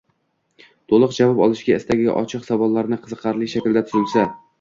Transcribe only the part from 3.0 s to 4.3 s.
qiziqarli shaklda tuzilsa